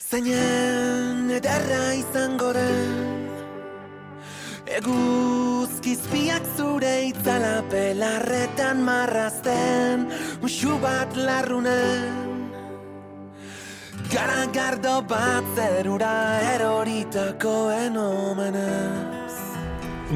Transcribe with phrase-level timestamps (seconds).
[0.00, 3.28] Zainen ederra izango den
[4.78, 10.06] Eguzkizpiak zure itzala pelarretan marrazten
[10.40, 12.20] Musu bat larrunen
[14.12, 16.14] Garagardo bat zerura
[16.54, 19.12] eroritakoen omenez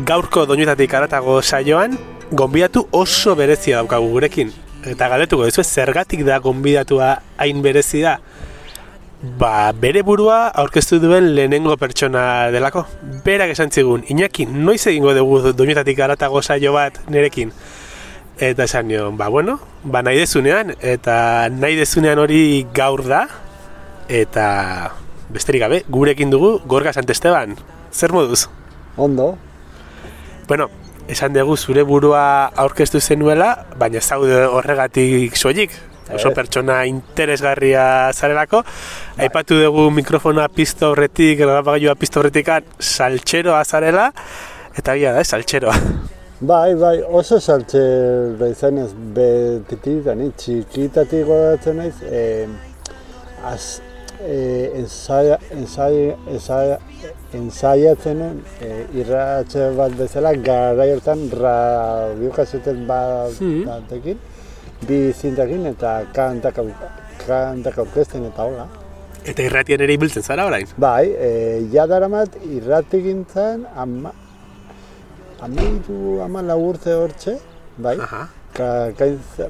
[0.04, 1.95] Gaurko doinutatik aratago saioan,
[2.36, 4.50] gonbidatu oso berezia daukagu gurekin.
[4.84, 8.18] Eta galetuko ez zergatik da gonbidatua hain berezia?
[9.27, 12.85] Ba, bere burua aurkeztu duen lehenengo pertsona delako.
[13.25, 17.50] Berak esan zigun, Iñaki, noiz egingo dugu doinutatik aratago saio bat nerekin?
[18.39, 23.25] Eta esan nion, ba, bueno, ba, nahi dezunean, eta nahi dezunean hori gaur da,
[24.08, 24.46] eta
[25.35, 27.57] besterik gabe, gurekin dugu, Gorga Santesteban.
[27.90, 28.46] Zer moduz?
[28.96, 29.36] Ondo,
[30.46, 30.71] Bueno,
[31.08, 35.72] esan dugu zure burua aurkeztu zenuela, baina zaude horregatik soilik.
[36.14, 36.34] Oso Eh.
[36.34, 38.62] pertsona interesgarria zarelako.
[39.19, 42.48] Aipatu dugu mikrofona pizto horretik, grabagailua pizto horretik,
[42.78, 44.12] saltxeroa zarela,
[44.76, 45.74] eta gira da, saltxeroa.
[46.40, 47.80] bai, bai, oso saltxe
[48.50, 52.46] izanez betitik da, ni txikitatik goratzen naiz, eh,
[53.44, 53.80] az,
[54.20, 56.78] eh, ensaia, ensaia, ensaia,
[57.32, 58.20] ensaiatzen
[58.60, 63.64] eh, irratxe bat bezala, gara hartan radiokasetet bat Mhm.
[63.66, 64.18] batekin,
[64.84, 66.58] bi zintakin eta kantak,
[67.27, 68.66] kantak aurkezten eta hola.
[69.27, 70.69] Eta irratian ere ibiltzen zara orain.
[70.78, 71.30] Bai, e,
[71.72, 74.12] ja daramat irrati gintzen ama,
[75.42, 77.38] amairu ama urte hortxe,
[77.78, 77.97] bai.
[77.98, 78.27] Aha.
[78.56, 79.41] Ka, kainz,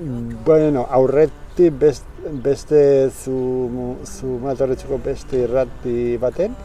[0.46, 2.06] bueno, aurretik best,
[2.42, 6.56] beste zu, zu matorretxeko beste irrati baten,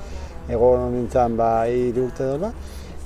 [0.50, 2.54] egon nintzen ba hiru urte dola,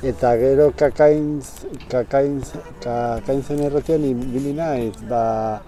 [0.06, 2.52] eta gero kakainz, kakainz,
[2.84, 5.62] kakainzen irratian ibili naiz, ba,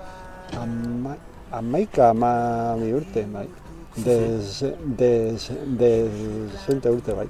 [0.62, 1.16] ama,
[1.52, 3.48] amaika amami urte, bai.
[3.98, 4.62] Des,
[5.00, 6.12] des, des,
[6.70, 7.28] urte, bai.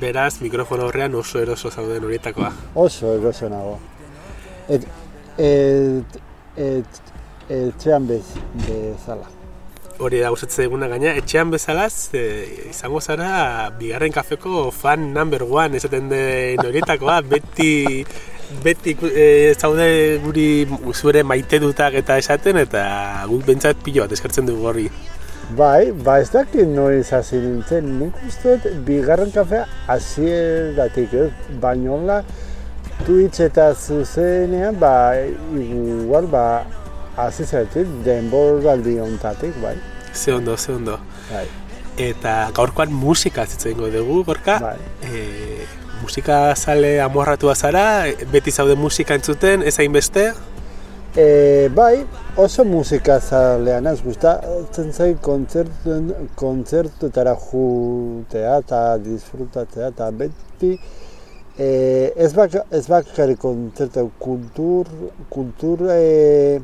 [0.00, 2.52] Beraz, mikrofono horrean oso eroso zauden horietakoa.
[2.74, 3.78] Oso eroso nago.
[4.68, 4.84] Et,
[5.38, 6.20] et,
[6.56, 7.00] et,
[7.48, 9.43] etxean bez, bezala.
[10.02, 12.22] Hori da gustatzen eguna gaina, etxean bezalaz, e,
[12.70, 18.02] izango zara bigarren kafeko fan number one esaten den horietakoa, beti
[18.64, 22.82] beti e, zaude guri zure maite dutak eta esaten eta
[23.30, 24.88] guk bentsat pilo bat eskertzen dugu horri.
[25.54, 28.56] Bai, ba ez dakit noiz hasi nintzen, nik uste
[28.86, 31.30] bigarren kafea hasieratik, ez?
[31.60, 32.22] Baina hola,
[33.04, 34.94] Twitch eta zuzenean, ba,
[35.54, 36.64] igual, ba,
[37.16, 39.76] hasi zaitik, denboraldi ontatik, bai.
[40.12, 40.98] Ze ondo, ze ondo.
[41.30, 41.46] Bai,
[41.96, 44.58] Eta gaurkoan musika zitzen dugu, gorka.
[44.58, 44.78] bai.
[45.02, 45.66] E,
[46.02, 50.32] musika zale amorratua zara, beti zaude musika entzuten, ez hainbeste.
[51.16, 52.04] E, bai,
[52.36, 60.72] oso musika zalean ez gustatzen zait kontzertuen, kontzertuetara jutea eta disfrutatzea eta beti
[61.54, 61.68] e,
[62.16, 64.90] ez, bak, ez bakarrik kontzertu kultur,
[65.30, 66.58] kultur e,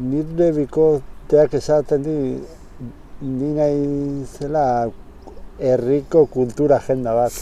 [0.00, 2.16] nire bikoteak esaten di
[3.20, 4.90] ni nahi zela
[5.60, 7.32] herriko kultura agenda bat.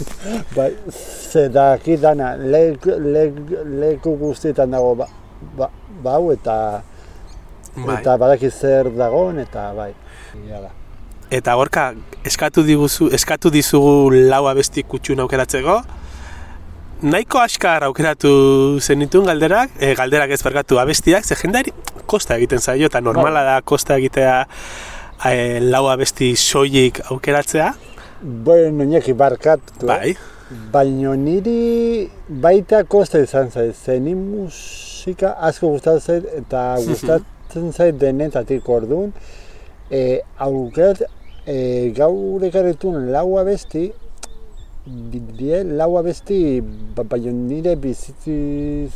[0.56, 5.08] bai, ze daki dana, leku, leku, leku guztietan dago ba,
[5.56, 5.70] ba,
[6.02, 6.82] bau eta
[7.76, 8.00] Bai.
[8.00, 9.92] eta badaki zer dagoen eta bai.
[10.48, 10.72] Ia da.
[11.30, 11.90] Eta gorka,
[12.24, 15.82] eskatu diguzu, eskatu dizugu lau abesti kutxun aukeratzeko.
[16.98, 18.30] Nahiko askar aukeratu
[18.82, 21.70] zenituen galderak, e, galderak ez barkatu abestiak, ze jendari
[22.10, 24.32] kosta egiten zaio, eta normala da kosta egitea
[25.30, 27.68] e, lau abesti soilik aukeratzea.
[28.20, 29.86] Bueno, Iñaki barkatu, eh?
[29.86, 30.16] Bai,
[30.74, 38.02] baina niri baita kosta izan zait, ze ni musika asko gustatzen zait eta gustatzen zait
[38.02, 39.14] denetatik orduan.
[39.86, 41.06] E, aukerat,
[41.46, 43.86] e, gaur ekarretun lau abesti,
[44.88, 46.60] die lau abesti,
[46.96, 48.92] ba- baina nire bizitziz,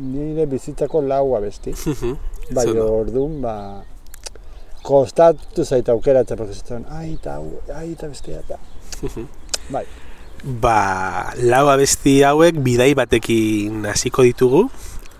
[0.00, 1.74] nire bizitzako lau abesti.
[2.54, 2.86] Bai, Zondo.
[3.02, 3.54] orduan, ba,
[4.86, 8.58] kostatu zait aukeratzen, porque zitzen, ai, eta, hau, ai, eta bestea, eta.
[9.74, 9.82] bai,
[10.44, 14.68] ba, lau abesti hauek bidai batekin hasiko ditugu,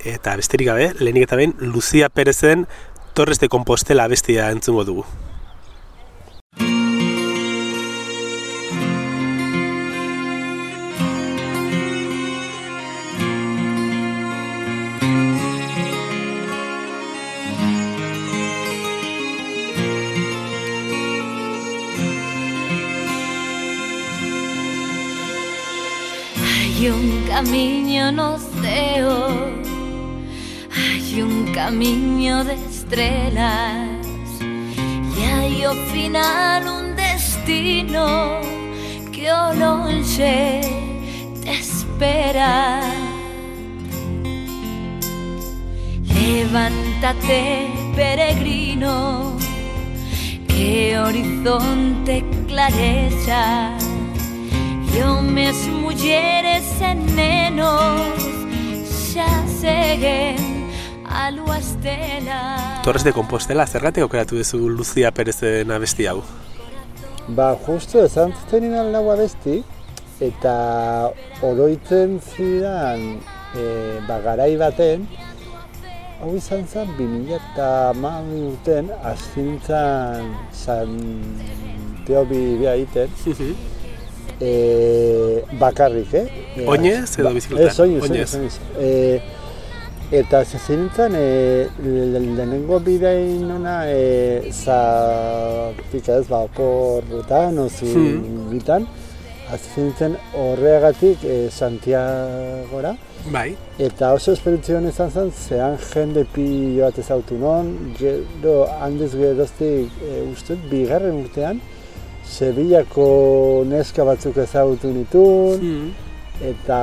[0.06, 2.68] eta besterik gabe, lehenik eta behin, Lucia Perezen
[3.12, 5.04] Torres de Compostela abestia entzungo dugu.
[27.36, 29.50] Camino no ceo oh.
[30.74, 33.90] hay un camino de estrelas
[34.40, 38.40] y hay ao final un destino
[39.12, 39.52] Que o
[41.44, 42.80] te espera.
[46.14, 49.36] Levántate peregrino
[50.48, 53.76] Que horizonte clareza
[54.98, 58.16] Yo mes mulleres e nenos
[59.12, 59.28] xa
[59.60, 60.40] seguen
[61.04, 62.80] a lua estela.
[62.82, 66.22] Torres de Compostela, zergatik aukeratu duzu Lucia Perezen abesti hau?
[67.28, 69.60] Ba, justu esan zuten nahu abesti,
[70.20, 71.12] eta
[71.44, 73.20] oroitzen zidan
[73.52, 75.04] e, ba, garai baten,
[76.24, 77.70] hau izan zen 2000 eta
[78.00, 83.12] mami urten, azintzan Santiago bidea egiten,
[84.40, 86.26] e, bakarrik, eh?
[86.56, 87.68] E, Oinez edo bizikletan?
[87.68, 88.34] Ez, oinez, Oinez.
[88.34, 88.58] oinez.
[88.78, 89.20] E,
[90.20, 98.48] eta zezintzen, e, le- lehenengo bidein ona, e, zatik ez, ba, oporretan, ozu Hmm.
[98.52, 98.86] bitan,
[99.52, 102.96] azintzen horregatik e, Santiagora,
[103.26, 109.08] Bai, Eta oso esperientzia hona izan zen, zehan jende pilo bat ezautu non, gero handiz
[109.18, 111.58] geroztik e, uste dut, bigarren urtean,
[112.26, 115.90] Sevillako neska batzuk ezagutu nituen, mm.
[116.50, 116.80] eta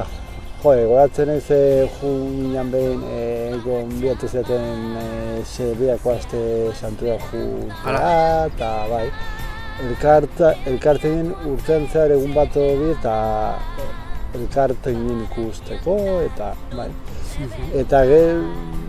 [0.63, 1.60] jo, goratzen ez e,
[2.00, 3.24] juinan behin e,
[3.66, 5.07] gonbiatu zaten e,
[5.45, 6.44] Sevillako aste
[6.80, 8.13] santua jutea,
[8.48, 9.04] eta bai,
[9.84, 13.18] elkarta, elkartein urtean zehar egun bat bi eta
[14.39, 16.00] elkartein ikusteko,
[16.30, 16.89] eta bai.
[17.84, 18.82] Eta gero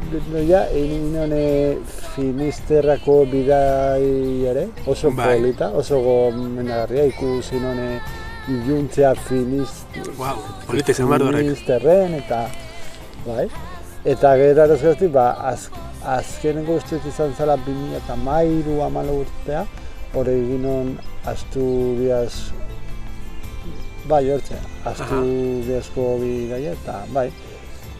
[0.49, 1.77] ja, egin hone
[2.15, 5.39] Finisterrako bidai ere, oso Bai.
[5.39, 8.01] polita, oso gomendagarria ikusi none
[8.49, 9.87] iluntzea finist,
[10.19, 11.09] wow, polita izan.
[11.35, 12.45] Finisterren, eta
[13.27, 13.49] bai.
[14.05, 15.71] Eta gero arazgazti, ba, az,
[16.05, 19.65] azkenengo dut izan zela 2000 eta mairu amalo urtea,
[20.15, 20.93] hori egin hon
[21.27, 22.53] Asturias,
[24.07, 24.61] bai, hortze,
[24.93, 27.31] Asturiasko bidaia, eta bai.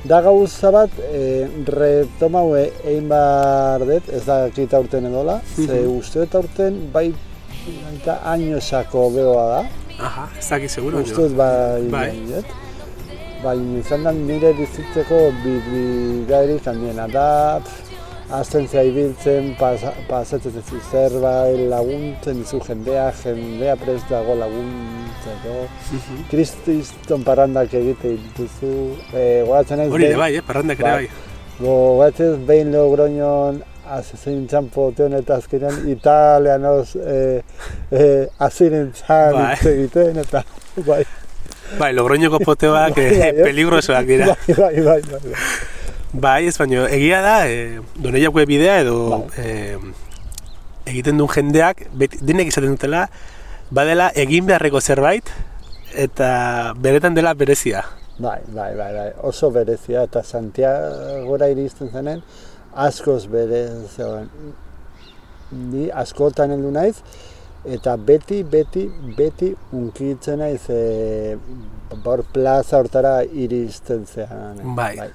[0.05, 6.19] Da gauza bat, e, retomau egin behar dut, ez da kita urten edola, ze uste
[6.27, 7.07] dut aurten bai
[7.95, 9.63] eta ainosako behoa da,
[10.05, 11.01] Aha, ez dakit seguro.
[11.01, 12.11] uste dut bai, Bai.
[12.29, 12.43] bai.
[13.45, 17.94] bai izan da nire bizitzeko bidairik handiena da, pff,
[18.33, 20.55] Azten zea ibiltzen, pasa, pasatzen
[20.91, 25.69] zerbait laguntzen dizu jendea, jendea prest dago laguntzeko.
[25.93, 26.25] Mhm.
[26.31, 28.73] Krististon parrandak egite dituzu.
[29.13, 30.43] E, gogatzen ez Hori bai, eh?
[30.47, 31.07] parrandak ere Bai.
[31.07, 31.31] bai.
[31.61, 37.43] Gogatzen ez behin logroñon azezein txampoteon eta azkenean italianos e,
[37.93, 39.53] e, azirentzan Bai.
[39.53, 40.45] hitz egiten eta
[40.87, 41.05] bai.
[41.79, 43.45] Bai, logroñoko poteoak Bai, eh, bai, eh?
[43.45, 44.33] peligrosoak dira.
[44.33, 45.39] Bai, bai, bai, bai,
[46.15, 46.21] bai.
[46.21, 49.27] Bai, ez baino, egia da, e, doneiako bidea edo Bai.
[49.39, 49.79] e,
[50.95, 53.09] egiten duen jendeak, beti, denek izaten dutela,
[53.75, 55.31] badela egin beharreko zerbait,
[55.95, 57.85] eta beretan dela berezia.
[58.19, 62.23] Bai, bai, bai, bai, oso berezia eta Santiagora iristen zenen
[62.75, 64.27] askoz berezia.
[65.55, 66.97] Ni askotan heldu naiz
[67.65, 68.85] eta beti, beti,
[69.19, 71.37] beti unkitzen naiz e,
[72.05, 74.63] bor plaza hortara iristen zean.
[74.79, 75.11] Bai.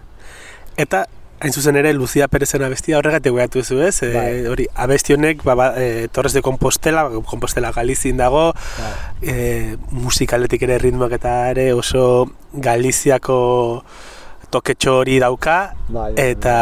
[0.80, 1.04] Eta,
[1.44, 3.98] hain zuzen ere, Lucia Perezen abestia horregatik goiatu zu ez?
[4.04, 4.12] E,
[4.48, 8.94] hori, abesti honek, ba, ba, e, Torres de Compostela, Compostela Galizin dago, Bai.
[9.22, 13.40] e, musikaletik ere ritmoak eta ere oso Galiziako
[14.52, 15.58] toketxo hori dauka,
[15.90, 16.54] Bai, bai, eta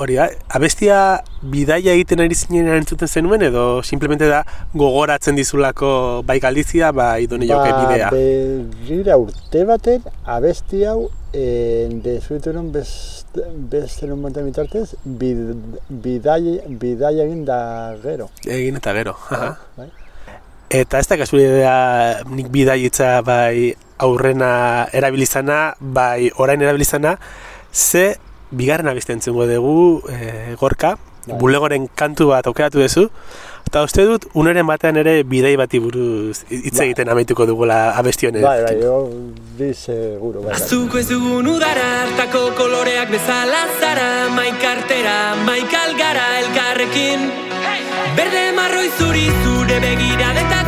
[0.00, 1.20] hori da, abestia
[1.52, 4.42] bidaia egiten ari zinen entzuten zenuen, edo simplemente da
[4.74, 8.10] gogoratzen dizulako bai Galizia, bai done joke bidea.
[8.14, 15.38] begira urte baten abesti hau e, desueturon beste, beste nun baten bitartez bid,
[15.88, 17.60] bidai, bidai egin da
[18.02, 18.30] gero.
[18.46, 19.16] Egin eta gero.
[19.30, 19.54] aha.
[19.76, 19.90] Bai.
[20.70, 27.18] Eta ez da kasualidadea nik bidaitza bai aurrena erabilizana, bai orain erabilizana,
[27.72, 28.16] ze
[28.50, 31.36] bigarren abiste entzungo dugu e, gorka, Bai.
[31.38, 33.10] bulegoren kantu bat aukeratu duzu,
[33.68, 36.86] eta uste dut uneren batean ere bidei bati buruz hitz Bai.
[36.88, 38.46] egiten amaituko dugula abesti honekin.
[38.48, 40.56] Bai, bai, hori seguro, bai, bai.
[40.58, 47.30] Azuko ez dugun udara, hartako koloreak bezala zara Maikartera, maikal gara elkarrekin
[48.16, 50.59] Berde marroi zuri zure begiradetako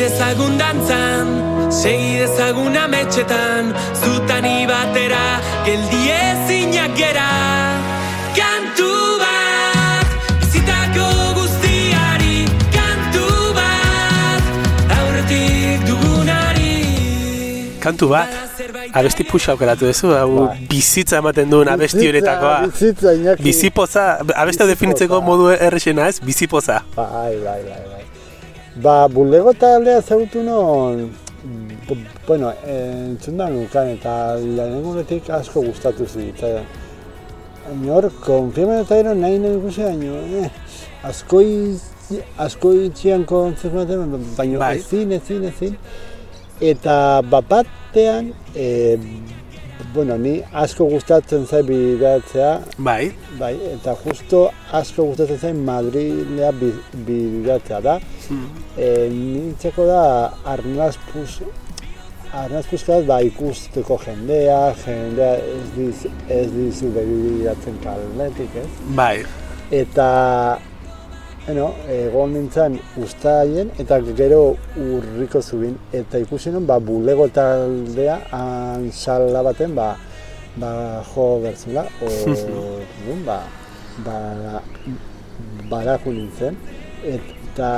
[0.00, 1.28] dezagun dantzan,
[1.68, 3.68] segi dezagun ametxetan
[4.00, 5.24] Zutani batera,
[5.66, 7.26] geldi ezinak gera
[8.38, 12.38] Kantu bat, bizitako guztiari
[12.78, 13.26] Kantu
[13.58, 14.48] bat,
[14.96, 16.40] aurretik duguna
[17.80, 18.28] kantu bat,
[18.92, 20.58] abesti puxa aukeratu duzu, hau Bai.
[20.68, 22.58] bizitza ematen duen abesti horetakoa.
[22.66, 23.44] Bizitza, Iñaki.
[23.46, 24.04] Bizipoza,
[24.36, 26.82] abesti definitzeko modu errexena ez, bizipoza.
[26.96, 27.08] Bai,
[27.40, 27.99] bai, bai, bai.
[28.82, 31.10] Ba, bulego taldea zautu non,
[31.88, 31.96] b-
[32.26, 36.64] bueno, entzun da nukan eta lehenengunetik asko gustatu zitzaidan.
[37.82, 40.50] Nor, konfirmen eta ero nahi nahi ikusi baino, eh,
[41.10, 41.82] asko, iz,
[42.38, 43.98] asko itxian kontzertu
[44.38, 44.76] baina Bai.
[44.78, 45.76] ezin, ezin, ezin.
[46.60, 48.96] Eta bapatean, e,
[49.94, 56.74] bueno, ni asko gustatzen zai bideratzea, Bai, Bai, eta justo asko gustatzen zain Madrilea bi-
[57.06, 57.98] bideratzea da.
[58.78, 60.02] E, nintzeko da
[60.44, 60.94] arnaz
[62.32, 68.68] arnaz puskaz, ba, ikusteko jendea, jendea ez, diz, ez dizu begiratzen kaletik, ez?
[68.94, 69.16] bai,
[69.70, 70.58] Eta,
[71.46, 75.76] bueno, egon nintzen ustaien, eta gero urriko zubin.
[75.92, 79.94] Eta ikusi non, ba, bulego taldea, ansala baten, ba,
[80.56, 80.70] ba,
[81.14, 83.40] jo bertzula, orduan, ba,
[84.06, 84.62] ba,
[85.72, 86.58] barako nintzen.
[87.04, 87.70] Eta,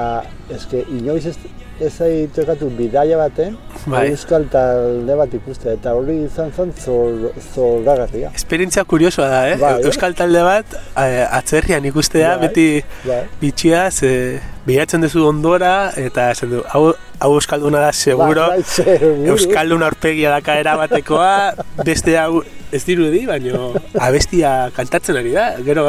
[0.50, 1.36] eske, inoiz ez,
[1.80, 4.04] ez zait tokatu bidaia baten, Bai.
[4.12, 8.30] euskal talde bat ikustea, eta hori izan zen zor, zorragarria.
[8.34, 9.56] esperientzia kuriosoa da, eh?
[9.58, 9.72] Bai?
[9.88, 13.22] Euskal talde bat, eh, atzerrian ikustea, Bai, beti Bai.
[13.40, 18.62] bitxiaz, eh, bilatzen duzu ondora, eta esan du, hau, hau euskalduna da, seguro, Bai, bai,
[18.64, 19.32] seguro.
[19.32, 25.50] euskaldun aurpegia daka erabatekoa, beste hau ez dirudi, baino abestia kantatzen ari da.
[25.64, 25.84] Gero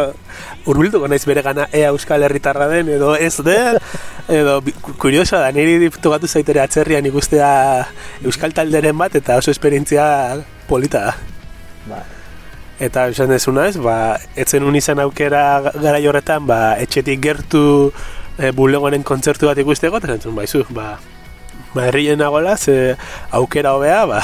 [0.67, 3.77] hurbilduko naiz bere gana ea euskal herritarra den edo ez den,
[4.27, 7.51] edo bi- ku- kuriosoa da, niri tokatu zaitere atzerrian ikustea
[8.25, 10.05] euskal talderen bat eta oso esperientzia
[10.67, 11.15] polita da.
[11.87, 12.03] Bai.
[12.83, 17.91] Eta esan dezuna ez, ba, etzen un izan aukera gara horretan, ba, etxetik gertu
[18.37, 20.97] e, bulegoaren kontzertu bat ikusteko, eta zentzun, baizu, ba,
[21.73, 22.95] Madrilen nagoela, ze
[23.31, 24.19] aukera hobea, ba,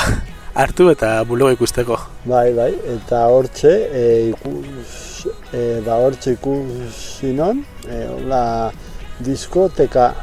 [0.56, 1.98] hartu eta bulego ikusteko.
[2.26, 4.04] Bai, bai, eta hortxe, e,
[4.34, 8.72] ikus, e, ba hortxe ikusi non, e, hola,
[9.20, 10.14] diskoteka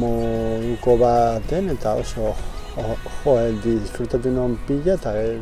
[0.00, 2.34] moduko baten, eta oso,
[2.76, 5.40] jo, jo e, disfrutatu non pila, eta ge-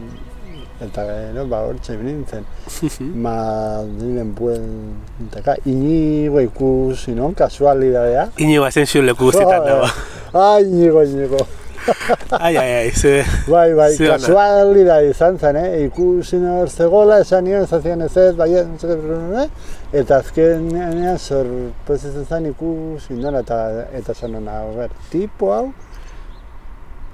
[0.80, 2.44] eta gero, ba hortxe nintzen.
[3.26, 8.28] Madrilen bueltaka, inigo ikusi non, kasualidadea.
[8.38, 9.86] Inigo Asensio leku guztietan dago.
[10.34, 11.46] Ai, inigo, inigo.
[12.44, 13.24] ai, ai, ai, ze...
[13.48, 14.18] Bai, bai, Ze ona.
[14.18, 15.84] kasualidad izan zen, eh?
[15.86, 19.48] ikusi nor zegoela, esan nion, ez azien ez ez, bai, eh?
[19.92, 23.60] eta azkenean sorpresa izan zen ikusi nola, eta,
[23.98, 25.68] eta esan nona, a ber, tipo hau,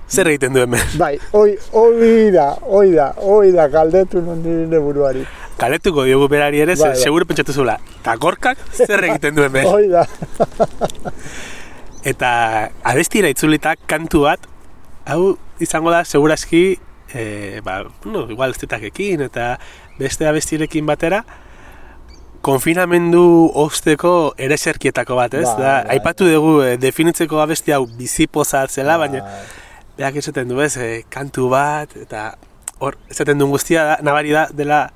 [0.05, 0.83] Zer egiten du hemen?
[1.01, 5.25] bai, oi, oi da, oi da, oi da, galdetu non nire buruari,
[5.57, 6.99] Kaletuko diogu berari ere, Bai, bai.
[7.01, 9.65] seguro pentsatu zula, takorkak zer egiten du hemen?
[9.71, 10.03] oi da,
[12.05, 12.31] Eta
[12.85, 14.43] abestira itzulita kantu bat,
[15.07, 16.79] hau izango da seguraski,
[17.13, 19.55] e, ba, no, igual estetakekin eta
[19.99, 21.23] beste abestirekin batera,
[22.45, 23.25] konfinamendu
[23.57, 25.47] osteko ereserkietako bat, ez?
[25.47, 25.97] Bai, da, bai.
[25.97, 29.41] aipatu dugu e, definitzeko abesti hau bizipoza zela, baina Bai.
[29.99, 32.35] berak esaten du, ez, e, kantu bat, eta
[32.83, 34.87] hor, esaten duen guztia da, nabari da, dela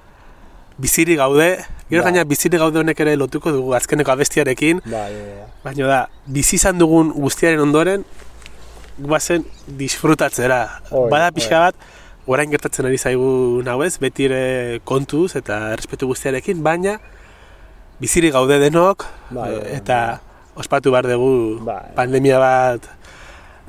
[0.78, 1.54] biziri gaude,
[1.88, 2.10] gero Bai.
[2.10, 5.12] gaina biziri gaude honek ere lotuko dugu azkeneko abestiarekin, bai,
[5.64, 8.04] Baina da, bizi izan dugun guztiaren ondoren,
[8.98, 9.44] guazen
[9.78, 10.80] disfrutatzera.
[10.90, 11.74] Hoi, Bada pixka bat,
[12.26, 16.98] orain gertatzen ari zaigu hau ez, beti ere kontuz eta respetu guztiarekin, baina
[18.00, 20.20] bizirik gaude denok, Bai, eh, bai, eta
[20.58, 21.94] ospatu behar dugu Bai.
[21.96, 22.84] pandemia bat,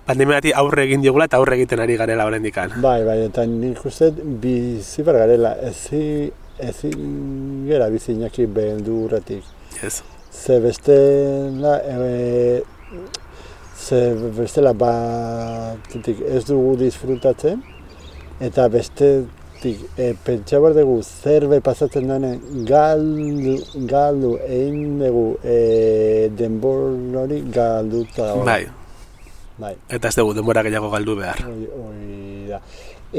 [0.05, 2.74] pandemia bati aurre egin diogula eta aurre egiten ari garela oraindikan.
[2.81, 9.43] bai, bai, eta nik uste bizi bar garela, ezi, ezin gera bizi inaki beldurretik.
[9.83, 10.01] Ez.
[10.31, 12.63] Ze bestela, e,
[13.79, 14.00] ze
[14.38, 17.62] bestela batetik ez dugu disfrutatzen,
[18.39, 23.55] eta bestetik e, pentsa behar dugu zerbe pasatzen denen galdu,
[23.89, 26.83] galdu egin dugu e, denbor
[27.24, 28.45] hori galduta dago.
[28.45, 28.62] Bai,
[29.57, 29.75] bai.
[29.89, 31.43] eta ez dugu denbora gehiago galdu behar.
[31.48, 32.62] Hoi da.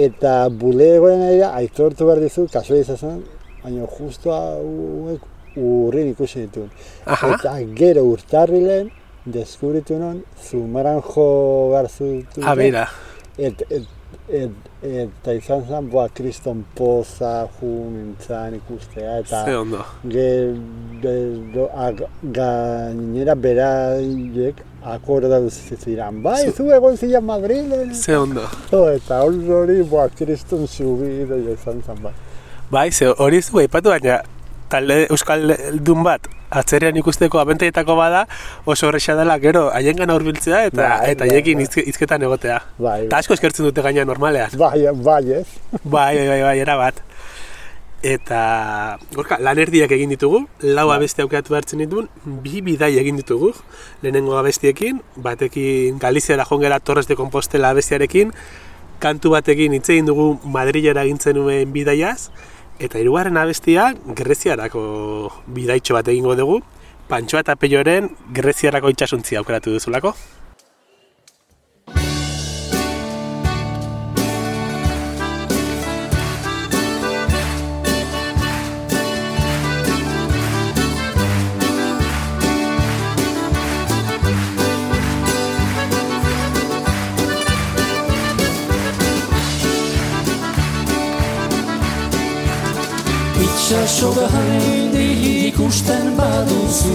[0.06, 3.22] Eta bulegoen ari da, aitortu behar dizu, kasualizazioan,
[3.64, 5.26] baina justo hauek
[5.58, 6.70] urrin ikusi dituen.
[7.06, 8.90] Aha, Eta gero urtarrilen,
[9.26, 12.44] deskubritu non, zumaran jo behar zuten.
[12.44, 12.88] ah, beira,
[13.38, 13.84] Et, et,
[14.28, 14.50] et,
[14.82, 19.84] eta izan zen, boa, kriston poza ju nintzen ikustea, eta ze ondo.
[21.02, 26.22] gero ag- gainera beraiek akordatu ziren.
[26.22, 27.94] Bai, zu egon ziren Madrilen.
[27.94, 28.44] Ze ondo.
[28.70, 32.12] Jo, eta hor hori, boa, kriston subida izan zen, bai.
[32.70, 34.20] Bai, ze hori ez dugu aipatu, baina
[34.68, 38.26] talde euskal dun bat atzerrian ikusteko abentaietako bada
[38.64, 42.60] oso horrexa dela gero haiengan hurbiltzea eta Bai, eta bai, haiekin hizke- hizketan egotea.
[42.78, 44.50] Bai, Eta asko eskertzen dute gaina normalean.
[44.58, 45.46] Bai, bai, ez?
[45.84, 47.02] Bai, bai, bai, bai, era bat.
[48.02, 53.50] Eta, gorka, lan erdiak egin ditugu, lau abesti aukeratu behartzen ditun, bi bidai egin ditugu,
[54.00, 58.32] lehenengo abestiekin, batekin Galiziara jongera Torres de Compostela abestiarekin,
[59.04, 62.30] kantu batekin hitz egin dugu Madrilera egintzen nuen bidaiaz,
[62.80, 64.82] eta hirugarren abestia Greziarako
[65.52, 66.60] bidaitxo bat egingo dugu,
[67.10, 70.14] Pantsoa eta Peioren Greziarako itxasuntzia aukeratu duzulako.
[94.00, 96.94] Itxaso gaindi ikusten baduzu.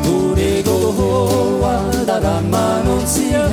[0.00, 1.74] Gure gogoa
[2.08, 3.44] dara manontzia.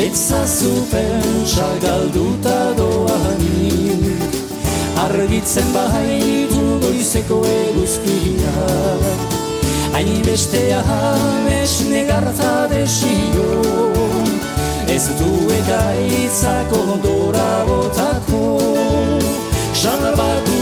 [0.00, 4.32] Etzazu pentsa galduta doanik
[5.04, 8.56] Argitzen baitu goizeko eguzkia.
[9.92, 13.52] Hain bestea james negarta desio.
[14.88, 15.30] Ez du
[15.60, 18.44] ekaitzako dora botako
[19.84, 20.53] Salbatuko da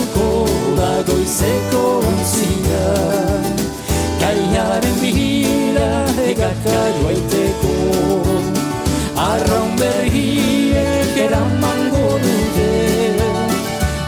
[1.33, 2.89] goizeko ontzia
[4.21, 5.89] Kaiaren bila
[6.29, 7.77] egaka joaiteko
[9.17, 12.73] Arraun berriek eramango dute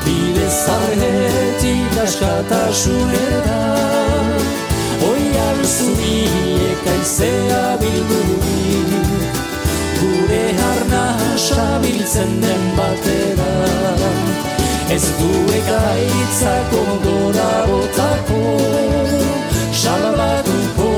[0.04, 3.62] Bide zarretik askatasunera
[5.08, 9.40] Oial zuriek aizea bildurik
[10.00, 13.33] Gure harnasa biltzen den batera
[14.94, 18.40] Ez du ekaitzako gora botako
[19.74, 20.90] Salbatuko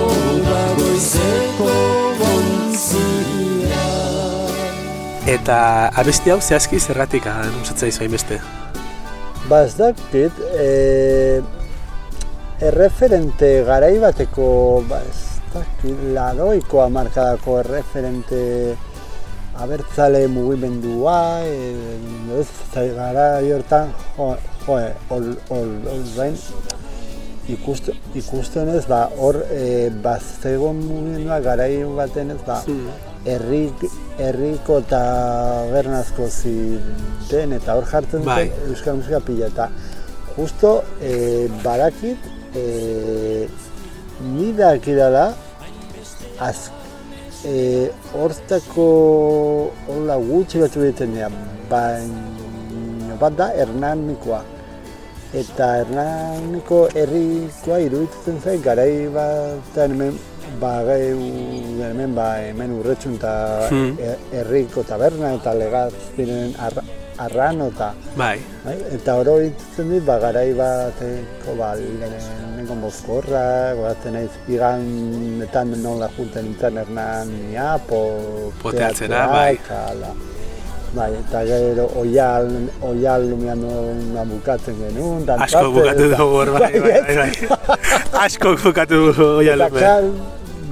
[0.45, 1.77] da goizeko
[2.19, 3.87] bontzia
[5.37, 5.61] Eta
[6.03, 8.37] abesti hau zehazki zergatik anusatzea izu hainbeste.
[9.49, 11.41] Ba ez dakit, e,
[12.69, 14.51] erreferente garai bateko,
[14.91, 15.23] ba ez
[15.55, 18.43] dakit, laroiko amarkadako erreferente
[19.63, 21.99] abertzale mugimendua, e,
[22.41, 24.31] ez, eta garai hortan, jo,
[24.67, 24.79] jo,
[25.17, 26.37] ol, ol, ol, bain,
[27.53, 32.61] ikustu, ikusten ez, ba, hor, e, baztegon mugimendua garai baten ez, ba,
[33.27, 33.87] herrik,
[34.23, 35.03] herriko eta
[35.73, 38.71] gernazko ziren, eta hor jartzen dute Bai.
[38.71, 39.71] euskal musika pila, eta
[40.37, 43.47] justo e, badakit, e,
[44.37, 45.31] ni dakidala,
[46.41, 46.69] az,
[47.45, 48.87] e, hortako
[49.89, 51.31] hola gutxi batu egiten dira,
[51.71, 54.43] baina bat da Hernanikoa.
[55.37, 60.19] Eta Hernaniko herrikoa iruditzen zait, garai batean hemen,
[60.61, 63.33] ba, hemen, ba, hemen urretxun eta
[63.71, 63.97] Hmm.
[63.99, 66.83] e- herriko taberna eta legazpinen arra,
[67.19, 71.75] arrano eta Bai, Bai, eta oro ditzen dit, ba, garai bateko, ba,
[72.67, 79.55] lehenengo mozkorra, gogatzen naiz, iganetan nola junten nintzen hernania, po, Poteatzera, teatrua, bai.
[79.55, 80.11] Eta, ala.
[80.97, 82.49] bai, eta gero oial,
[82.83, 87.33] oial lumean nona bukatzen genuen, asko bukatu eta- dugu hor, bai, bai, bai, bai.
[88.25, 89.81] Asko bukatu dugu Eta oialupe.
[89.81, 90.11] kal,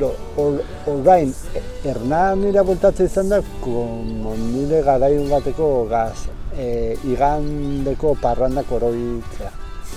[0.00, 0.10] no,
[0.86, 1.34] orain,
[1.84, 3.40] Hernanira bultatzen izan da,
[4.54, 6.26] nire garai bateko gaz,
[6.56, 9.52] e, igandeko parrandak oroitzea.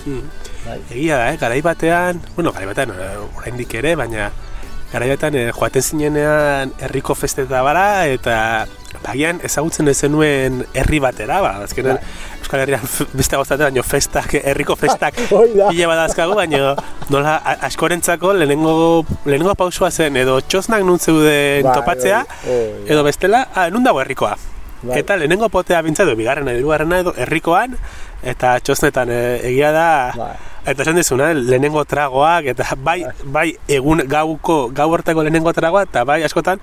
[0.06, 0.47] Mm.
[0.66, 0.80] Bai.
[0.90, 1.38] Egia da, eh?
[1.40, 4.30] garai batean, bueno, garai batean, eh, oraindik ere, baina
[4.92, 8.66] garai batean eh, joaten zinenean herriko festeta bara, eta
[9.04, 11.98] bagian ezagutzen ez zenuen herri batera, ba, azkenean
[12.40, 12.80] Euskal Herrian
[13.12, 15.14] beste goztate, baina festak, herriko festak
[15.70, 16.74] pila badazkago, baina
[17.12, 23.04] nola a- askorentzako lehenengo, lehenengo pausua zen, edo txosnak nun zeuden Bai, topatzea, hoi, edo
[23.06, 24.34] bestela, ah, nun dago herrikoa.
[24.82, 25.00] Bai.
[25.00, 27.76] Eta lehenengo potea bintza edo bigarrena, hirugarrena edo herrikoan,
[28.22, 30.32] eta txosnetan eh, egia da, Bai.
[30.66, 36.04] Eta esan dizuna, lehenengo tragoak, eta bai, bai egun gauko, gau hortako lehenengo tragoa, eta
[36.04, 36.60] bai askotan,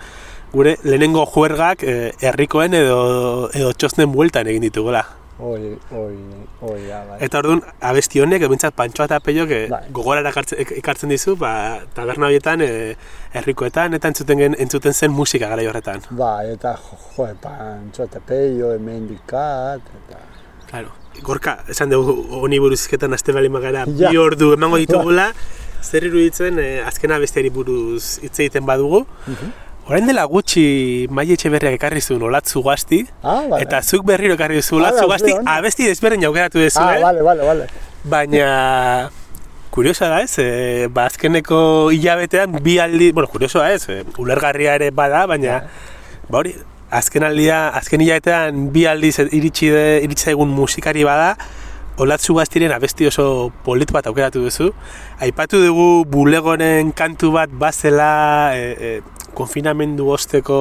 [0.54, 5.06] gure lehenengo juergak eh, herrikoen edo, edo txosnen bueltan egin ditugula.
[5.38, 6.14] Oi, oi,
[6.64, 7.18] oi, ja, bai.
[7.26, 9.82] Eta orduan, abesti honek, bintzat pantsoa eta peio, que Bai.
[9.92, 12.96] gogorara ekartzen, ek- ekartzen dizu, ba, taberna horietan, e,
[13.34, 16.08] herrikoetan, eta entzuten, gen, entzuten zen musika gara horretan.
[16.10, 19.76] Bai, eta jo, jo pantxo eta peio, hemen eta...
[20.70, 20.90] Claro.
[21.24, 24.10] Gorka, esan dugu honi buruz izketan aste bali magara Ja.
[24.12, 25.30] bi ordu emango ditugula,
[25.90, 29.06] zer iruditzen eh, azkena besteari buruz hitz egiten badugu.
[29.88, 33.62] Orain dela gutxi Maia Etxeberriak ekarri zuen olatzu gazti, Ah, vale.
[33.64, 37.02] eta zuk berriro ekarri duzu olatzu Ah, gazti, abesti desberdin aukeratu duzu, Ah, eh?
[37.04, 37.68] vale, vale, vale.
[38.04, 39.12] baina
[39.72, 44.90] kuriosa da ez, e, ba, azkeneko hilabetean bi aldi, bueno, kuriosoa ez, e, ulergarria ere
[44.92, 45.62] bada, baina,
[46.30, 46.56] ba hori,
[46.92, 51.36] azken aldia, azken hilabetean bi aldiz iritsi, de, iritsi egun musikari bada,
[51.98, 54.74] Olatzu Bastiren abesti oso polit bat aukeratu duzu.
[55.24, 60.58] Aipatu dugu bulegoren kantu bat bazela e, e, konfinamendu osteko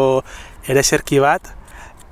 [0.70, 1.50] ereserki bat,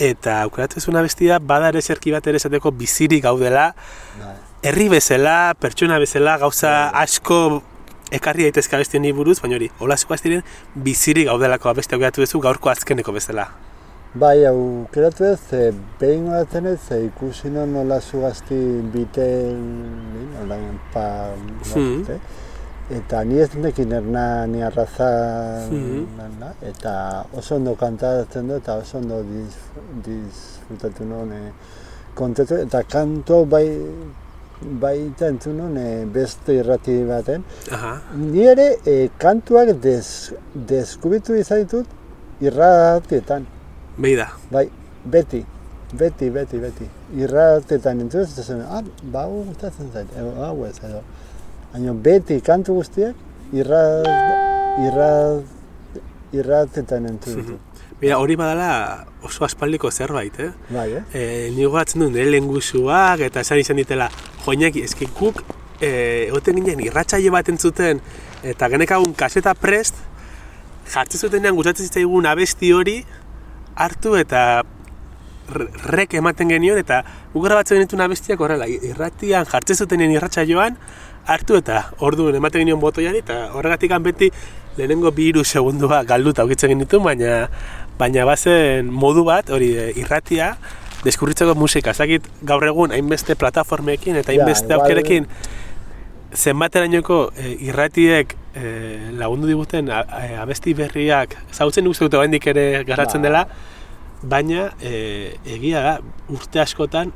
[0.03, 3.70] eta aukeratu zuen abestia bada ereserki bat ere esateko bizirik gaudela,
[4.18, 4.35] Bai.
[4.66, 7.62] herri bezala, pertsona bezala, gauza asko
[8.11, 10.42] ekarri daitezke abestien buruz, baina hori, Olatzu Bastiren
[10.75, 13.53] bizirik gaudelako abesti aukeratu duzu gaurko azkeneko bezala.
[14.14, 15.70] Bai, aukeratu ez, e,
[16.01, 18.57] behin batzen ez, e, ikusi non nola zugazti
[18.92, 19.62] biten,
[20.35, 20.59] nola
[20.92, 21.05] pa,
[21.72, 22.03] Hmm.
[22.05, 22.20] bat,
[22.90, 25.09] eta ni ez nekin erna ni arraza,
[25.70, 26.05] Hmm.
[26.38, 29.57] na, eta oso ondo kantatzen du, eta oso ondo dis,
[30.05, 31.53] disfrutatu non, e,
[32.14, 33.81] kontatu, eta kanto bai,
[34.61, 37.42] baita entzun nun e, beste irrati baten.
[37.70, 37.94] Aha.
[38.14, 41.87] Ni ere e, kantuak des, deskubitu izan ditut
[42.42, 43.46] irratietan.
[43.96, 44.28] Behi da.
[44.50, 44.68] Bai,
[45.05, 45.42] beti,
[45.92, 46.88] beti, beti, beti.
[47.20, 51.02] Irratetan entzuz, eta zen, ah, ba, hau gustatzen zait, edo, hau ez, edo.
[51.72, 54.09] Baina beti kantu guztiak irrat,
[54.87, 56.00] irrat,
[56.33, 57.59] irratetan entzuz ditu.
[58.02, 60.50] Mira, hori badala oso aspaldiko zerbait, eh?
[60.72, 61.02] Bai, eh?
[61.14, 61.24] E,
[61.55, 64.09] ni gogatzen du nire lengusuak eta esan izan ditela
[64.42, 65.44] joinak eski guk
[65.78, 65.90] e,
[66.31, 68.00] egoten ginen irratsaio bat entzuten
[68.42, 70.00] eta genekagun kaseta prest
[70.90, 72.96] jartzen zutenean gustatzen zitzaigun abesti hori
[73.76, 74.62] hartu eta
[75.92, 80.76] rek ematen genion eta guk grabatzen genituen abestiak horrela irratian jartzen zutenean irratsaioan
[81.26, 84.30] hartu eta orduan ematen genion botoiari eta horregatik beti
[84.76, 87.48] lehenengo bi hiru segundua galduta ukitzen genituen baina
[87.98, 90.56] baina bazen modu bat hori e, irratia
[91.04, 95.26] deskurritzeko musika, ez dakit gaur egun hainbeste plataformekin eta Ja, hainbeste igual- aukerekin
[96.32, 102.85] zenbaterainoko e, irratiek e, lagundu diguten a, a- abesti berriak zautzen uste dute oraindik ere
[102.85, 103.29] garatzen Ba.
[103.29, 103.47] dela,
[104.23, 105.95] baina e, egia da
[106.31, 107.12] urte askotan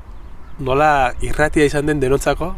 [0.59, 2.55] nola irratia izan den denontzako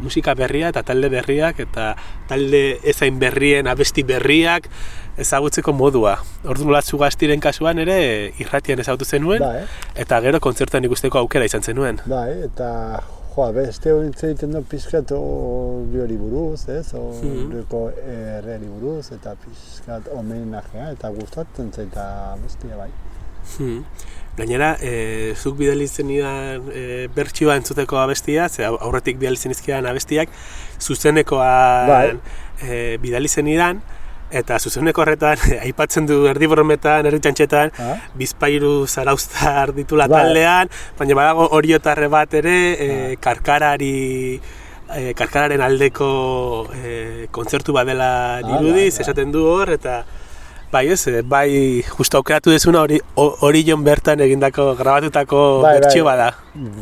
[0.00, 1.90] musika berria eta talde berriak eta
[2.28, 4.68] talde ezain berrien abesti berriak
[5.20, 6.14] ezagutzeko modua.
[6.48, 9.66] Ordu latzu gaztiren kasuan ere irratian ezagutu zenuen Bai,
[10.00, 12.00] eta gero kontzertuan ikusteko aukera izan zenuen.
[12.06, 13.02] bai, eta
[13.34, 16.86] joa, beste hori hitz egiten du pizkat hori buruz, ez?
[16.94, 22.90] Horreko erreri buruz, eta pizkat homenajea, eta gustatzen zaita bestia bai.
[23.56, 23.84] Hmm.
[24.36, 30.28] Gainera, e, zuk bidali zenidan e, bertsioa entzuteko abestia, ze au- aurretik bidali zenizkidan abestiak,
[30.80, 32.18] zuzenekoan Bai.
[32.62, 33.80] e, bidali zenidan,
[34.30, 37.96] eta zuzeneko horretan aipatzen du erdiborrometan, erritxantxetan, Ah?
[38.14, 40.22] bizpairu zarauztar ditula Bai.
[40.22, 42.88] taldean, baina badago oriotarre bat ere, e,
[43.20, 44.40] karkarari
[44.96, 46.10] e, karkararen aldeko
[46.74, 49.04] e, kontzertu bat dela dirudiz, bai, bai.
[49.06, 50.04] esaten du hor, eta
[50.72, 56.04] bai ez, e, bai justo aukeratu dezuna hori hori jon bertan egindako, grabatutako Bai, bertsio
[56.04, 56.16] bai.
[56.16, 56.28] bada.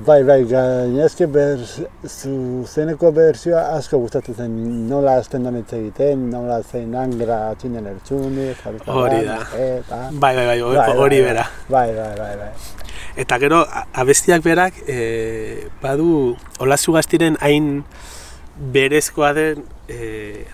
[0.07, 1.62] Bai, bai, gainezke ber,
[2.07, 9.24] zuzeneko bertsioa asko gustatzen zen nola azten hitz egiten, nola zein angra atxinen jarrita Hori
[9.24, 9.38] da.
[9.57, 10.03] eta...
[10.12, 11.46] Bai, bai, bai, Bai, hori bai, bera.
[11.68, 12.53] Bai, bai, bai, bai.
[13.16, 17.85] Eta gero, abestiak berak, e, badu, olazu gaztiren hain
[18.59, 20.44] berezkoa den e,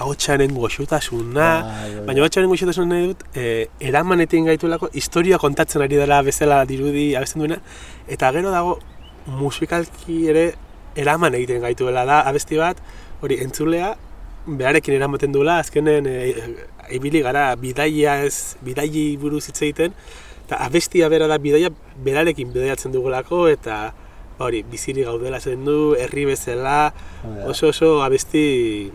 [0.00, 6.22] ahotsaren goxotasuna, bai, baina ahotsaren goxotasuna nahi dut, e, eramanetin gaituelako, historia kontatzen ari dela
[6.26, 7.58] bezala dirudi abesten duena,
[8.08, 8.78] eta gero dago
[9.26, 10.46] musikalki ere
[10.96, 12.80] eraman egiten gaituela da abesti bat,
[13.22, 13.94] hori entzulea,
[14.46, 16.18] beharekin eramaten duela, azkenen e,
[16.96, 19.96] ibili gara bidaia ez, bidaili buruz hitz egiten,
[20.46, 21.70] eta abestia bera da bidaia
[22.04, 23.92] berarekin bidaiatzen dugulako, eta
[24.42, 27.50] hori, bizirik gaudela zen du, herri bezala, da.
[27.52, 28.90] oso oso abesti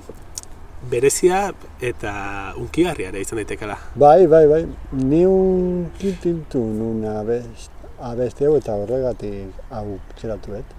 [0.85, 2.13] berezia eta
[2.57, 3.77] unkigarria ere izan daitekela.
[3.95, 4.61] Bai, bai, bai,
[4.93, 10.75] ni unkitintu nun abest, abesti hau eta horregatik hau txeratu bet.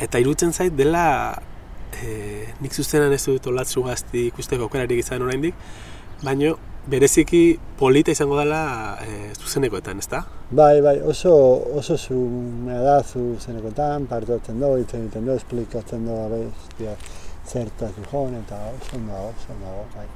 [0.00, 1.04] Eta irutzen zait dela
[1.92, 5.56] e, nik zuzenan ez dut olatzu gazti ikusteko aukerarik izan oraindik,
[6.22, 6.56] baino
[6.90, 8.62] bereziki polita izango dela
[9.04, 10.22] e, zuzenekoetan, ezta?
[10.50, 11.34] Bai, bai, oso,
[11.76, 16.94] oso zumea da zuzenekotan, parte hartzen du, hitz egiten du, esplikatzen du abestia
[17.52, 20.06] zertaz dijon, eta oso ondo oso ondo bai.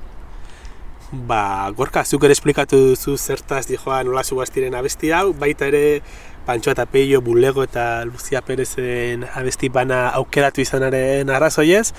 [1.13, 6.01] Ba, gorka, zuk ere esplikatu duzu zertaz dijoan olatzu gaztiren abesti hau, baita ere
[6.45, 11.93] Pantxo eta Peio, Bulego eta Lucia Perezen abesti bana aukeratu izanaren arrazoiez,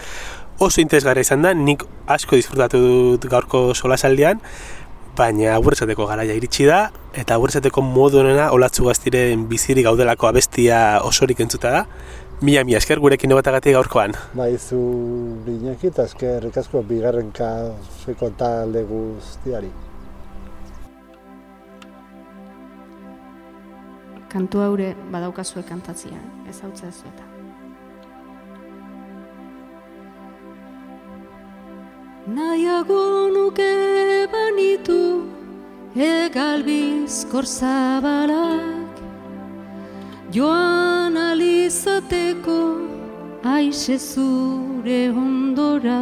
[0.59, 1.85] oso interesgarria izan da, nik
[2.17, 4.41] asko disfrutatu dut gaurko solasaldian,
[5.15, 11.39] baina agurzateko garaia iritsi da, eta agurzateko modu honena olatzu gaztiren bizirik gaudelako abestia osorik
[11.45, 11.85] entzuta da,
[12.41, 14.11] Mila, mila esker gurekin egotagatik gaurkoan.
[14.35, 14.77] Bai, zu
[15.47, 19.71] Iñaki eta eskerrik asko bigarren kaseko talde guztiari.
[24.35, 26.19] Kantu haure badaukazue kantatzia,
[26.49, 27.23] ez hau eta.
[32.35, 35.29] Nahiago nuke banitu
[35.95, 38.84] egalbiz korzabalak
[40.35, 42.55] Joan alizateko
[43.55, 46.01] aixe zure ondora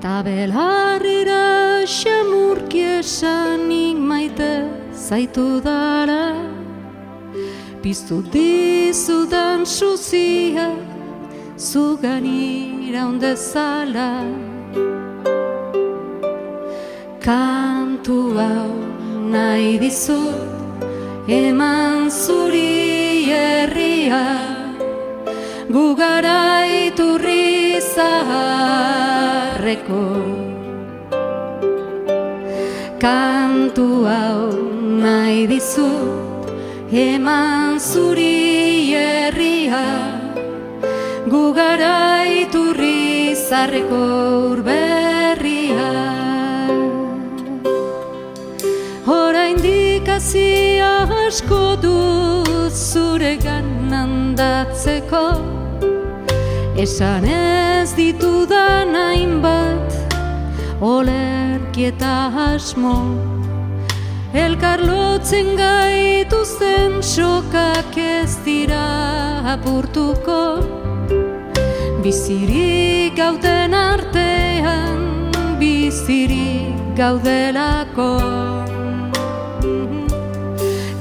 [0.00, 4.52] Ta belarrira xamurki esanik maite
[5.06, 6.24] zaitu dara
[7.82, 10.68] Piztu dizudan suzia
[11.70, 14.10] zugan iraundezala
[17.26, 18.72] Kantu hau
[19.36, 20.49] nahi dizut
[21.28, 24.24] eman zuri herria
[25.68, 28.76] gu gara iturri zaharreko.
[33.00, 34.52] Kantu hau
[35.04, 36.50] nahi dizut
[36.92, 39.86] eman zuri herria
[41.32, 44.02] gu gara iturri zaharreko
[44.50, 45.90] urberria
[49.06, 50.99] Oraindik hasia
[51.30, 55.20] asko dut zure ganandatzeko
[56.84, 59.94] Esan ez ditudan hainbat
[60.92, 62.14] olerki eta
[62.46, 62.94] asmo.
[64.44, 68.86] Elkar lotzen gaituzten sokak ez dira
[69.54, 70.40] apurtuko.
[72.02, 75.04] Bizirik gauden artean,
[75.62, 78.59] bizirik gaudelako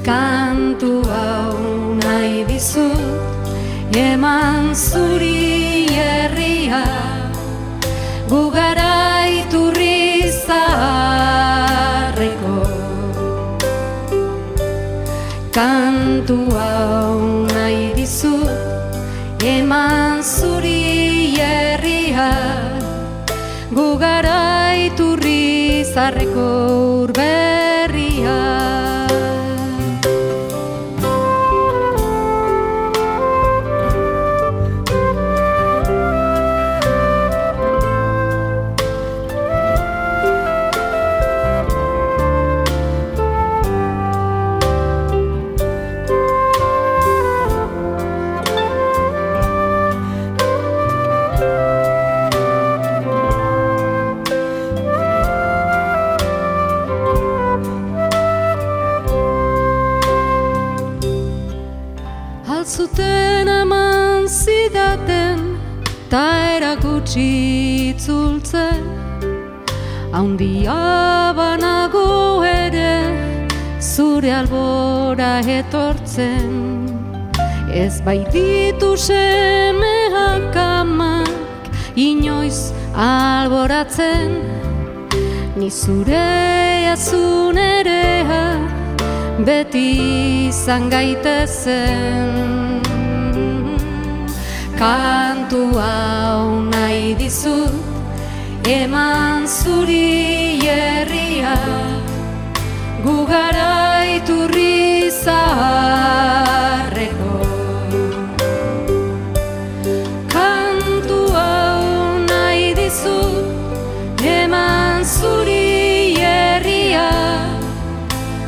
[0.09, 1.53] Kantu hau
[2.01, 2.97] nahi dizut
[3.93, 6.81] Eman zuri herria
[8.31, 11.37] Gu gara iturri zaharreko.
[15.53, 18.49] Kantu hau nahi dizut
[19.53, 22.33] Eman zuri herria
[23.77, 26.49] Gu gara iturri zaharreko
[76.19, 76.89] etortzen
[77.71, 81.29] Ez baititu semeak amak
[81.95, 84.31] Inoiz alboratzen.
[85.55, 88.57] Ni zure azunerea
[89.45, 92.31] beti izan gaitezen.
[94.79, 101.57] Kantu hau nahi dizut eman zuri herria.
[103.03, 107.09] Gu gara iturri zaharreko
[110.31, 111.83] Kantu hau
[112.29, 112.67] nahi
[116.19, 117.09] herria.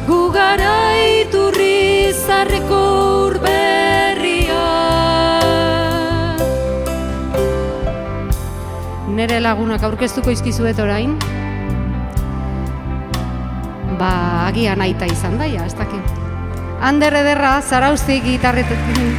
[0.08, 0.78] Gu gara
[1.20, 2.82] iturri zarreko
[3.28, 4.66] urberria
[9.20, 11.20] Nere lagunak aurkeztuko izkizuet orain?
[14.00, 14.14] Ba,
[14.48, 16.01] agian aita izan daia, ez dakit
[16.82, 19.12] Ander ederra, zarauztik gitarretekin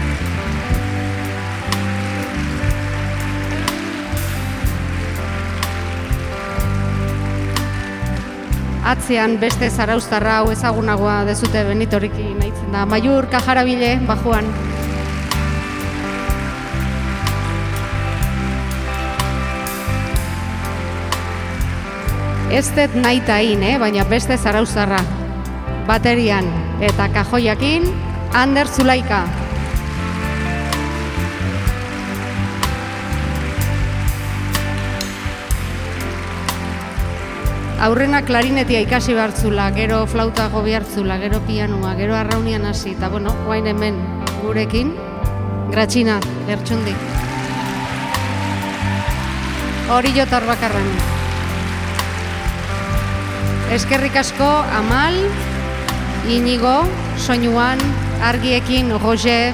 [8.83, 12.83] Atzean beste zarauztarra hau ezagunagoa dezute benitoriki nahitzen da.
[12.83, 14.51] Maiur kajarabile, bajuan.
[22.51, 23.79] Ez dut naita hin, eh?
[23.81, 24.98] baina beste zarauztarra.
[25.87, 26.51] Baterian
[26.83, 27.87] eta kajoiakin,
[28.35, 29.23] Ander Zulaika.
[37.83, 43.35] Aurrena klarinetia ikasi behartzula, gero flauta jo behartzula, gero pianoa, gero arraunian hasi, eta bueno,
[43.47, 43.99] guain hemen
[44.42, 44.95] gurekin,
[45.73, 46.92] Gratxina, lertxundi.
[49.90, 50.90] Hori jotar bakarran.
[53.73, 55.16] Eskerrik asko, Amal,
[56.29, 56.87] Inigo,
[57.19, 57.79] Soinuan,
[58.23, 59.53] Argiekin, Roger,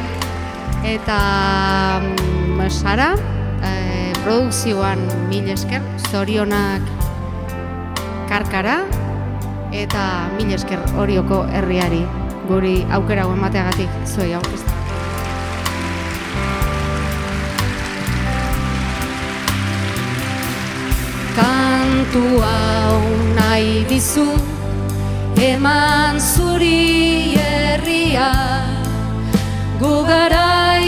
[0.84, 3.16] eta mm, Sara,
[3.64, 5.00] e, produkzioan
[5.30, 6.84] mil esker, zorionak
[8.28, 8.82] karkara,
[9.72, 12.04] eta mil esker horioko herriari
[12.48, 14.76] guri aukera emateagatik zuei aurkeztu.
[21.38, 23.00] Kantu hau
[23.36, 24.57] nahi dizu
[25.38, 28.30] eman zuri herria
[29.78, 29.92] gu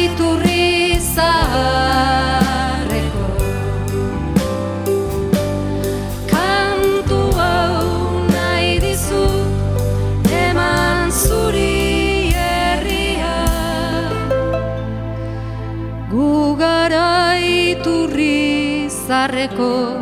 [0.05, 2.17] iturri zaharreko.
[6.33, 7.87] Kantu hau
[8.35, 9.29] nahi dizu
[10.43, 13.39] eman zuri herria.
[16.11, 16.59] Gu
[17.39, 18.39] iturri
[19.07, 20.00] zarreko